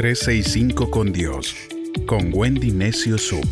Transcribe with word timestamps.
365 0.00 0.90
con 0.90 1.12
Dios, 1.12 1.54
con 2.06 2.30
Wendy 2.32 2.70
Necio 2.70 3.18
Sub. 3.18 3.44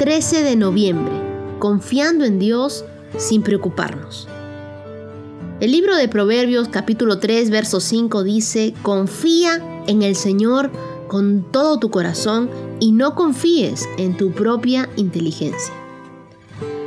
...13 0.00 0.42
de 0.42 0.56
noviembre... 0.56 1.14
...confiando 1.60 2.24
en 2.24 2.40
Dios 2.40 2.84
sin 3.18 3.44
preocuparnos. 3.44 4.26
El 5.60 5.70
libro 5.70 5.94
de 5.94 6.08
Proverbios 6.08 6.66
capítulo 6.66 7.20
3 7.20 7.50
verso 7.50 7.78
5 7.78 8.24
dice, 8.24 8.74
confía 8.82 9.62
en 9.86 10.02
el 10.02 10.16
Señor 10.16 10.72
con 11.06 11.52
todo 11.52 11.78
tu 11.78 11.92
corazón 11.92 12.50
y 12.80 12.90
no 12.90 13.14
confíes 13.14 13.88
en 13.96 14.16
tu 14.16 14.32
propia 14.32 14.88
inteligencia. 14.96 15.85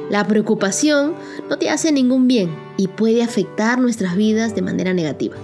La 0.09 0.25
preocupación 0.25 1.13
no 1.49 1.57
te 1.57 1.69
hace 1.69 1.91
ningún 1.91 2.27
bien 2.27 2.49
y 2.77 2.87
puede 2.87 3.21
afectar 3.21 3.79
nuestras 3.79 4.15
vidas 4.15 4.55
de 4.55 4.63
manera 4.63 4.93
negativa. 4.93 5.35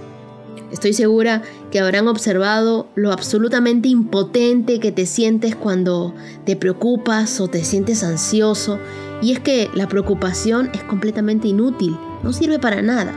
Estoy 0.72 0.92
segura 0.92 1.42
que 1.70 1.78
habrán 1.78 2.08
observado 2.08 2.88
lo 2.96 3.12
absolutamente 3.12 3.88
impotente 3.88 4.80
que 4.80 4.90
te 4.90 5.06
sientes 5.06 5.54
cuando 5.54 6.12
te 6.44 6.56
preocupas 6.56 7.40
o 7.40 7.46
te 7.46 7.62
sientes 7.64 8.02
ansioso. 8.02 8.80
Y 9.22 9.32
es 9.32 9.38
que 9.38 9.70
la 9.74 9.88
preocupación 9.88 10.68
es 10.74 10.82
completamente 10.82 11.46
inútil, 11.48 11.96
no 12.24 12.32
sirve 12.32 12.58
para 12.58 12.82
nada. 12.82 13.14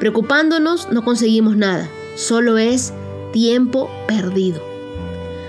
Preocupándonos 0.00 0.90
no 0.90 1.04
conseguimos 1.04 1.56
nada, 1.56 1.88
solo 2.16 2.56
es 2.56 2.94
tiempo 3.32 3.90
perdido. 4.08 4.62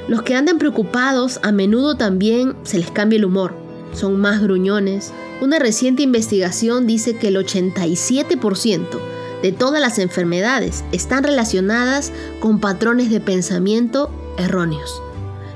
Los 0.07 0.21
que 0.21 0.35
andan 0.35 0.59
preocupados 0.59 1.39
a 1.41 1.51
menudo 1.51 1.95
también 1.95 2.55
se 2.63 2.77
les 2.77 2.91
cambia 2.91 3.17
el 3.17 3.25
humor, 3.25 3.64
son 3.93 4.19
más 4.19 4.41
gruñones. 4.41 5.11
Una 5.41 5.59
reciente 5.59 6.03
investigación 6.03 6.87
dice 6.87 7.15
que 7.15 7.29
el 7.29 7.37
87% 7.37 8.99
de 9.41 9.51
todas 9.51 9.81
las 9.81 9.99
enfermedades 9.99 10.83
están 10.91 11.23
relacionadas 11.23 12.11
con 12.39 12.59
patrones 12.59 13.09
de 13.09 13.19
pensamiento 13.19 14.09
erróneos. 14.37 15.01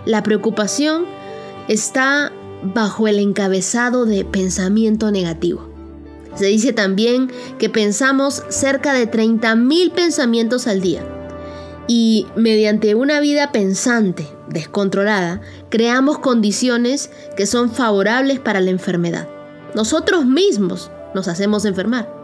La 0.05 0.23
preocupación 0.23 1.05
está 1.67 2.31
bajo 2.61 3.07
el 3.07 3.19
encabezado 3.19 4.05
de 4.05 4.25
pensamiento 4.25 5.11
negativo. 5.11 5.69
Se 6.35 6.45
dice 6.45 6.73
también 6.73 7.31
que 7.57 7.69
pensamos 7.69 8.43
cerca 8.49 8.93
de 8.93 9.09
30.000 9.09 9.91
pensamientos 9.91 10.67
al 10.67 10.81
día 10.81 11.03
y 11.87 12.27
mediante 12.35 12.95
una 12.95 13.19
vida 13.19 13.51
pensante, 13.51 14.27
descontrolada, 14.49 15.41
creamos 15.69 16.19
condiciones 16.19 17.09
que 17.35 17.45
son 17.45 17.71
favorables 17.71 18.39
para 18.39 18.61
la 18.61 18.71
enfermedad. 18.71 19.27
Nosotros 19.75 20.25
mismos 20.25 20.91
nos 21.13 21.27
hacemos 21.27 21.65
enfermar. 21.65 22.19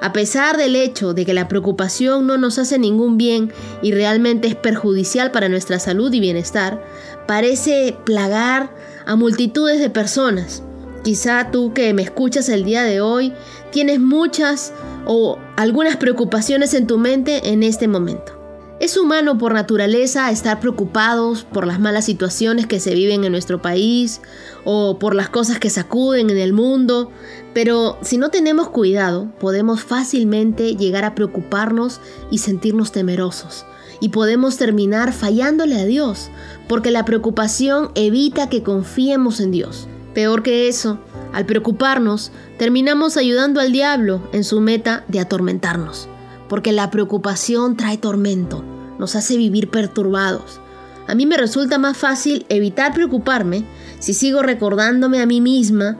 A 0.00 0.12
pesar 0.12 0.56
del 0.56 0.76
hecho 0.76 1.14
de 1.14 1.24
que 1.24 1.32
la 1.32 1.48
preocupación 1.48 2.26
no 2.26 2.36
nos 2.36 2.58
hace 2.58 2.78
ningún 2.78 3.16
bien 3.16 3.52
y 3.80 3.92
realmente 3.92 4.48
es 4.48 4.54
perjudicial 4.54 5.30
para 5.30 5.48
nuestra 5.48 5.78
salud 5.78 6.12
y 6.12 6.20
bienestar, 6.20 6.84
parece 7.26 7.96
plagar 8.04 8.70
a 9.06 9.16
multitudes 9.16 9.80
de 9.80 9.90
personas. 9.90 10.62
Quizá 11.04 11.50
tú 11.50 11.72
que 11.72 11.94
me 11.94 12.02
escuchas 12.02 12.48
el 12.48 12.64
día 12.64 12.82
de 12.82 13.00
hoy 13.00 13.32
tienes 13.70 14.00
muchas 14.00 14.72
o 15.06 15.38
algunas 15.56 15.96
preocupaciones 15.96 16.74
en 16.74 16.86
tu 16.86 16.98
mente 16.98 17.50
en 17.50 17.62
este 17.62 17.88
momento. 17.88 18.43
Es 18.80 18.96
humano 18.96 19.38
por 19.38 19.54
naturaleza 19.54 20.30
estar 20.32 20.58
preocupados 20.58 21.44
por 21.44 21.64
las 21.64 21.78
malas 21.78 22.04
situaciones 22.04 22.66
que 22.66 22.80
se 22.80 22.94
viven 22.94 23.22
en 23.22 23.30
nuestro 23.30 23.62
país 23.62 24.20
o 24.64 24.98
por 24.98 25.14
las 25.14 25.28
cosas 25.28 25.60
que 25.60 25.70
sacuden 25.70 26.28
en 26.28 26.38
el 26.38 26.52
mundo, 26.52 27.12
pero 27.54 27.98
si 28.02 28.18
no 28.18 28.30
tenemos 28.30 28.68
cuidado 28.70 29.30
podemos 29.38 29.82
fácilmente 29.84 30.74
llegar 30.74 31.04
a 31.04 31.14
preocuparnos 31.14 32.00
y 32.32 32.38
sentirnos 32.38 32.90
temerosos 32.90 33.64
y 34.00 34.08
podemos 34.08 34.56
terminar 34.56 35.12
fallándole 35.12 35.80
a 35.80 35.84
Dios, 35.84 36.30
porque 36.68 36.90
la 36.90 37.04
preocupación 37.04 37.92
evita 37.94 38.48
que 38.48 38.64
confiemos 38.64 39.38
en 39.38 39.52
Dios. 39.52 39.86
Peor 40.14 40.42
que 40.42 40.68
eso, 40.68 40.98
al 41.32 41.46
preocuparnos, 41.46 42.32
terminamos 42.58 43.16
ayudando 43.16 43.60
al 43.60 43.70
diablo 43.70 44.20
en 44.32 44.42
su 44.42 44.60
meta 44.60 45.04
de 45.06 45.20
atormentarnos 45.20 46.08
porque 46.48 46.72
la 46.72 46.90
preocupación 46.90 47.76
trae 47.76 47.98
tormento, 47.98 48.62
nos 48.98 49.16
hace 49.16 49.36
vivir 49.36 49.70
perturbados. 49.70 50.60
A 51.06 51.14
mí 51.14 51.26
me 51.26 51.36
resulta 51.36 51.78
más 51.78 51.96
fácil 51.96 52.46
evitar 52.48 52.94
preocuparme 52.94 53.64
si 53.98 54.14
sigo 54.14 54.42
recordándome 54.42 55.20
a 55.20 55.26
mí 55.26 55.40
misma 55.40 55.98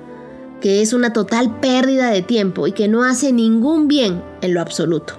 que 0.60 0.80
es 0.80 0.94
una 0.94 1.12
total 1.12 1.60
pérdida 1.60 2.10
de 2.10 2.22
tiempo 2.22 2.66
y 2.66 2.72
que 2.72 2.88
no 2.88 3.04
hace 3.04 3.32
ningún 3.32 3.86
bien 3.86 4.22
en 4.40 4.54
lo 4.54 4.62
absoluto. 4.62 5.14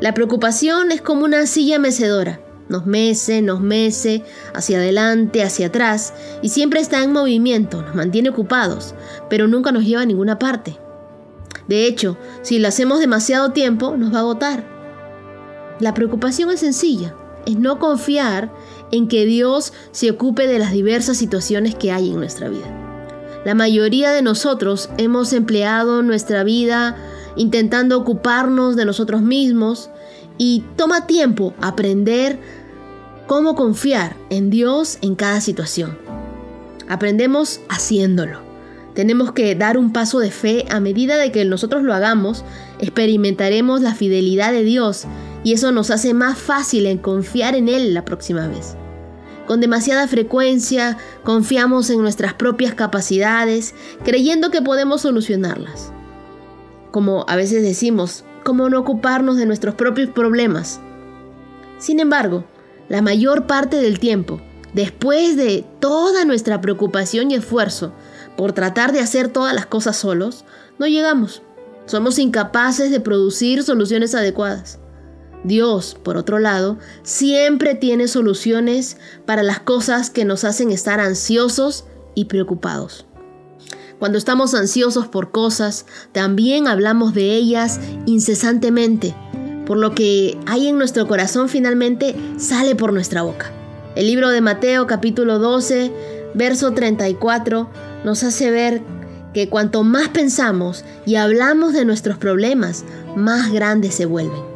La 0.00 0.14
preocupación 0.14 0.90
es 0.90 1.02
como 1.02 1.26
una 1.26 1.46
silla 1.46 1.78
mecedora. 1.78 2.40
Nos 2.68 2.86
mece, 2.86 3.42
nos 3.42 3.60
mece, 3.60 4.24
hacia 4.54 4.78
adelante, 4.78 5.42
hacia 5.42 5.66
atrás, 5.66 6.14
y 6.42 6.48
siempre 6.48 6.80
está 6.80 7.04
en 7.04 7.12
movimiento, 7.12 7.82
nos 7.82 7.94
mantiene 7.94 8.30
ocupados, 8.30 8.94
pero 9.30 9.46
nunca 9.46 9.70
nos 9.70 9.84
lleva 9.84 10.02
a 10.02 10.06
ninguna 10.06 10.38
parte. 10.38 10.76
De 11.68 11.86
hecho, 11.86 12.16
si 12.42 12.58
lo 12.58 12.68
hacemos 12.68 12.98
demasiado 12.98 13.52
tiempo, 13.52 13.96
nos 13.96 14.12
va 14.12 14.18
a 14.18 14.20
agotar. 14.20 14.75
La 15.80 15.92
preocupación 15.94 16.50
es 16.50 16.60
sencilla, 16.60 17.14
es 17.44 17.56
no 17.58 17.78
confiar 17.78 18.52
en 18.90 19.08
que 19.08 19.26
Dios 19.26 19.72
se 19.92 20.10
ocupe 20.10 20.46
de 20.46 20.58
las 20.58 20.72
diversas 20.72 21.16
situaciones 21.16 21.74
que 21.74 21.92
hay 21.92 22.10
en 22.10 22.16
nuestra 22.16 22.48
vida. 22.48 22.66
La 23.44 23.54
mayoría 23.54 24.10
de 24.10 24.22
nosotros 24.22 24.90
hemos 24.98 25.32
empleado 25.32 26.02
nuestra 26.02 26.44
vida 26.44 26.96
intentando 27.36 27.98
ocuparnos 27.98 28.76
de 28.76 28.86
nosotros 28.86 29.22
mismos 29.22 29.90
y 30.38 30.64
toma 30.76 31.06
tiempo 31.06 31.54
aprender 31.60 32.38
cómo 33.26 33.54
confiar 33.54 34.16
en 34.30 34.50
Dios 34.50 34.98
en 35.02 35.14
cada 35.14 35.40
situación. 35.40 35.98
Aprendemos 36.88 37.60
haciéndolo. 37.68 38.40
Tenemos 38.94 39.32
que 39.32 39.54
dar 39.54 39.76
un 39.76 39.92
paso 39.92 40.20
de 40.20 40.30
fe 40.30 40.64
a 40.70 40.80
medida 40.80 41.18
de 41.18 41.30
que 41.30 41.44
nosotros 41.44 41.82
lo 41.82 41.92
hagamos, 41.92 42.44
experimentaremos 42.80 43.82
la 43.82 43.94
fidelidad 43.94 44.52
de 44.52 44.62
Dios 44.62 45.06
y 45.46 45.52
eso 45.52 45.70
nos 45.70 45.92
hace 45.92 46.12
más 46.12 46.36
fácil 46.36 46.86
en 46.86 46.98
confiar 46.98 47.54
en 47.54 47.68
Él 47.68 47.94
la 47.94 48.04
próxima 48.04 48.48
vez. 48.48 48.74
Con 49.46 49.60
demasiada 49.60 50.08
frecuencia 50.08 50.98
confiamos 51.22 51.88
en 51.88 52.02
nuestras 52.02 52.34
propias 52.34 52.74
capacidades, 52.74 53.72
creyendo 54.04 54.50
que 54.50 54.60
podemos 54.60 55.02
solucionarlas. 55.02 55.92
Como 56.90 57.24
a 57.28 57.36
veces 57.36 57.62
decimos, 57.62 58.24
¿cómo 58.42 58.68
no 58.68 58.80
ocuparnos 58.80 59.36
de 59.36 59.46
nuestros 59.46 59.76
propios 59.76 60.10
problemas? 60.10 60.80
Sin 61.78 62.00
embargo, 62.00 62.44
la 62.88 63.00
mayor 63.00 63.46
parte 63.46 63.76
del 63.76 64.00
tiempo, 64.00 64.40
después 64.74 65.36
de 65.36 65.64
toda 65.78 66.24
nuestra 66.24 66.60
preocupación 66.60 67.30
y 67.30 67.36
esfuerzo, 67.36 67.92
por 68.36 68.52
tratar 68.52 68.92
de 68.92 68.98
hacer 68.98 69.28
todas 69.28 69.54
las 69.54 69.66
cosas 69.66 69.96
solos, 69.96 70.44
no 70.80 70.88
llegamos. 70.88 71.40
Somos 71.84 72.18
incapaces 72.18 72.90
de 72.90 72.98
producir 72.98 73.62
soluciones 73.62 74.12
adecuadas. 74.16 74.80
Dios, 75.46 75.96
por 76.02 76.16
otro 76.16 76.38
lado, 76.38 76.78
siempre 77.02 77.74
tiene 77.74 78.08
soluciones 78.08 78.96
para 79.24 79.42
las 79.42 79.60
cosas 79.60 80.10
que 80.10 80.24
nos 80.24 80.44
hacen 80.44 80.70
estar 80.70 80.98
ansiosos 80.98 81.84
y 82.14 82.24
preocupados. 82.24 83.06
Cuando 83.98 84.18
estamos 84.18 84.54
ansiosos 84.54 85.06
por 85.06 85.30
cosas, 85.30 85.86
también 86.12 86.66
hablamos 86.66 87.14
de 87.14 87.34
ellas 87.34 87.80
incesantemente, 88.06 89.14
por 89.66 89.78
lo 89.78 89.94
que 89.94 90.36
hay 90.46 90.66
en 90.66 90.78
nuestro 90.78 91.06
corazón 91.06 91.48
finalmente 91.48 92.14
sale 92.38 92.74
por 92.74 92.92
nuestra 92.92 93.22
boca. 93.22 93.52
El 93.94 94.06
libro 94.08 94.28
de 94.28 94.40
Mateo 94.40 94.86
capítulo 94.86 95.38
12, 95.38 95.92
verso 96.34 96.72
34 96.72 97.70
nos 98.04 98.22
hace 98.24 98.50
ver 98.50 98.82
que 99.32 99.48
cuanto 99.48 99.84
más 99.84 100.08
pensamos 100.08 100.84
y 101.06 101.14
hablamos 101.16 101.72
de 101.72 101.84
nuestros 101.84 102.18
problemas, 102.18 102.84
más 103.16 103.52
grandes 103.52 103.94
se 103.94 104.06
vuelven. 104.06 104.55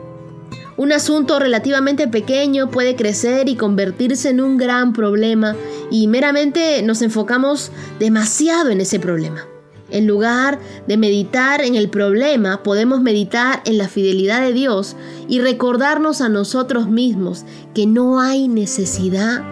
Un 0.77 0.93
asunto 0.93 1.39
relativamente 1.39 2.09
pequeño 2.09 2.71
puede 2.71 2.97
crecer 2.97 3.49
y 3.49 3.57
convertirse 3.57 4.31
en 4.31 4.41
un 4.41 4.57
gran 4.57 4.93
problema 4.93 5.57
y 5.91 6.07
meramente 6.07 6.83
nos 6.83 7.03
enfocamos 7.03 7.71
demasiado 7.99 8.71
en 8.71 8.81
ese 8.81 8.99
problema. 8.99 9.47
En 9.91 10.07
lugar 10.07 10.61
de 10.87 10.97
meditar 10.97 11.63
en 11.63 11.75
el 11.75 11.91
problema, 11.91 12.63
podemos 12.63 13.01
meditar 13.01 13.61
en 13.65 13.77
la 13.77 13.89
fidelidad 13.89 14.41
de 14.41 14.53
Dios 14.53 14.97
y 15.29 15.41
recordarnos 15.41 16.21
a 16.21 16.29
nosotros 16.29 16.89
mismos 16.89 17.45
que 17.75 17.87
no 17.87 18.21
hay 18.21 18.47
necesidad 18.47 19.43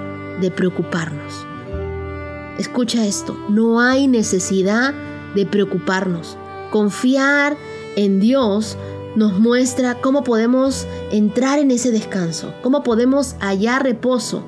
de 0.40 0.50
preocuparnos. 0.50 1.44
Escucha 2.58 3.04
esto, 3.04 3.36
no 3.48 3.80
hay 3.80 4.06
necesidad 4.06 4.94
de 5.34 5.44
preocuparnos. 5.44 6.36
Confiar 6.70 7.56
en 7.96 8.20
Dios 8.20 8.76
nos 9.16 9.38
muestra 9.38 10.00
cómo 10.00 10.25
podemos 10.25 10.87
entrar 11.10 11.58
en 11.58 11.70
ese 11.70 11.90
descanso, 11.90 12.55
cómo 12.62 12.82
podemos 12.82 13.37
hallar 13.40 13.82
reposo. 13.82 14.43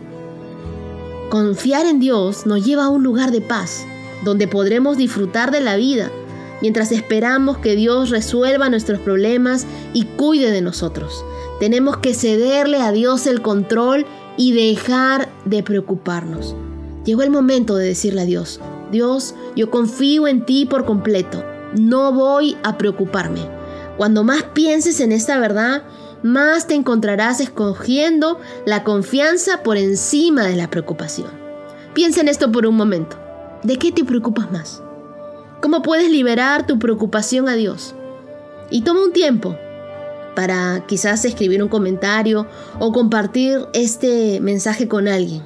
Confiar 1.31 1.87
en 1.87 2.01
Dios 2.01 2.47
nos 2.47 2.65
lleva 2.65 2.85
a 2.85 2.89
un 2.89 3.03
lugar 3.03 3.31
de 3.31 3.41
paz, 3.41 3.85
donde 4.25 4.49
podremos 4.49 4.97
disfrutar 4.97 5.51
de 5.51 5.61
la 5.61 5.77
vida, 5.77 6.11
mientras 6.61 6.93
esperamos 6.93 7.59
que 7.59 7.77
Dios 7.77 8.11
resuelva 8.11 8.69
nuestros 8.69 9.01
problemas 9.01 9.67
y 9.93 10.05
cuide 10.05 10.51
de 10.51 10.61
nosotros. 10.61 11.25
Tenemos 11.59 11.99
que 11.99 12.15
cederle 12.15 12.79
a 12.79 12.93
Dios 12.93 13.27
el 13.27 13.43
control 13.43 14.07
y 14.37 14.53
dejar 14.53 15.29
de 15.45 15.63
preocuparnos. 15.63 16.55
Llegó 17.05 17.23
el 17.23 17.31
momento 17.31 17.77
de 17.77 17.87
decirle 17.87 18.23
a 18.23 18.27
Dios, 18.27 18.61
Dios, 18.91 19.35
yo 19.57 19.71
confío 19.71 20.27
en 20.27 20.45
ti 20.45 20.67
por 20.67 20.85
completo, 20.85 21.45
no 21.79 22.13
voy 22.13 22.57
a 22.63 22.77
preocuparme. 22.77 23.60
Cuando 24.01 24.25
más 24.25 24.45
pienses 24.55 24.99
en 25.01 25.13
esta 25.13 25.39
verdad, 25.39 25.83
más 26.23 26.67
te 26.67 26.75
encontrarás 26.75 27.39
escogiendo 27.39 28.41
la 28.65 28.83
confianza 28.83 29.63
por 29.63 29.77
encima 29.77 30.45
de 30.45 30.57
la 30.57 30.71
preocupación. 30.71 31.29
Piensa 31.93 32.23
en 32.23 32.29
esto 32.29 32.51
por 32.51 32.65
un 32.65 32.79
momento. 32.79 33.19
¿De 33.63 33.77
qué 33.77 33.93
te 33.93 34.03
preocupas 34.03 34.51
más? 34.51 34.83
¿Cómo 35.61 35.83
puedes 35.83 36.11
liberar 36.11 36.67
tu 36.67 36.79
preocupación 36.79 37.47
a 37.51 37.57
Dios? 37.57 37.95
Y 38.71 38.85
toma 38.85 39.05
un 39.05 39.13
tiempo 39.13 39.55
para 40.35 40.87
quizás 40.87 41.27
escribir 41.27 41.63
un 41.63 41.69
comentario 41.69 42.47
o 42.79 42.93
compartir 42.93 43.67
este 43.75 44.41
mensaje 44.41 44.89
con 44.89 45.09
alguien. 45.09 45.43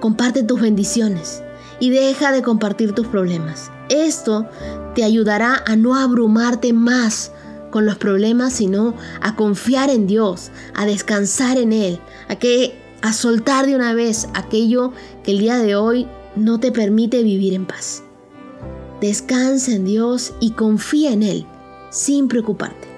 Comparte 0.00 0.42
tus 0.42 0.60
bendiciones 0.60 1.40
y 1.80 1.90
deja 1.90 2.30
de 2.30 2.42
compartir 2.42 2.92
tus 2.92 3.06
problemas. 3.06 3.72
Esto 3.88 4.46
te 4.94 5.02
ayudará 5.02 5.62
a 5.66 5.76
no 5.76 5.96
abrumarte 5.96 6.72
más 6.72 7.32
con 7.70 7.86
los 7.86 7.96
problemas, 7.96 8.52
sino 8.52 8.94
a 9.20 9.34
confiar 9.34 9.90
en 9.90 10.06
Dios, 10.06 10.50
a 10.74 10.86
descansar 10.86 11.58
en 11.58 11.72
Él, 11.72 11.98
a 12.28 12.36
que 12.36 12.78
a 13.02 13.12
soltar 13.12 13.66
de 13.66 13.74
una 13.74 13.94
vez 13.94 14.28
aquello 14.34 14.92
que 15.24 15.32
el 15.32 15.38
día 15.38 15.58
de 15.58 15.74
hoy 15.74 16.06
no 16.36 16.60
te 16.60 16.70
permite 16.70 17.22
vivir 17.22 17.54
en 17.54 17.66
paz. 17.66 18.02
Descansa 19.00 19.72
en 19.72 19.86
Dios 19.86 20.34
y 20.40 20.50
confía 20.50 21.12
en 21.12 21.22
Él 21.22 21.46
sin 21.90 22.28
preocuparte. 22.28 22.89